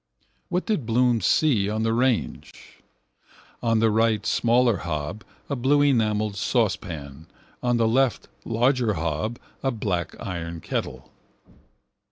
[0.49, 2.79] What did Bloom see on the range?
[3.61, 7.27] On the right (smaller) hob a blue enamelled saucepan:
[7.61, 11.11] on the left (larger) hob a black iron kettle.